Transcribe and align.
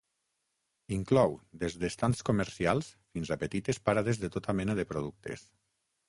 Inclou 0.95 1.33
des 1.63 1.75
d'estands 1.83 2.25
comercials 2.29 2.89
fins 3.17 3.31
a 3.35 3.37
petites 3.43 3.81
parades 3.89 4.21
de 4.23 4.31
tota 4.37 4.55
mena 4.61 4.77
de 4.81 4.87
productes. 4.95 5.45